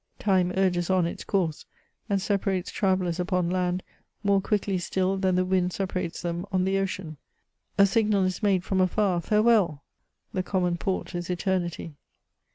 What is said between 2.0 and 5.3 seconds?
and separates travellers upon land, more quickly still